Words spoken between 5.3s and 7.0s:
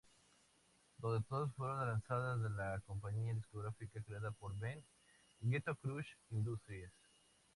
"Ghetto Crush Industries".